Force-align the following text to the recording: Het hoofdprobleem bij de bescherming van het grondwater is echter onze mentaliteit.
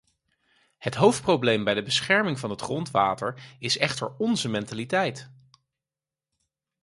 Het 0.77 0.95
hoofdprobleem 0.95 1.63
bij 1.63 1.73
de 1.73 1.83
bescherming 1.83 2.39
van 2.39 2.49
het 2.49 2.61
grondwater 2.61 3.55
is 3.59 3.77
echter 3.77 4.15
onze 4.17 4.49
mentaliteit. 4.49 5.31